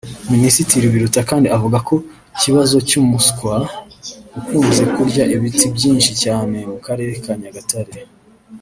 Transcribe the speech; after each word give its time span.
Minisitiri 0.33 0.91
Biruta 0.93 1.19
kandi 1.29 1.47
avuga 1.57 1.77
ku 1.87 1.95
kibazo 2.41 2.75
cy’umuswa 2.87 3.53
ukunze 4.39 4.83
kurya 4.93 5.23
ibiti 5.35 5.65
byinshi 5.75 6.11
cyane 6.23 6.57
mu 6.71 6.77
karere 6.85 7.13
ka 7.25 7.33
Nyagatare 7.41 7.93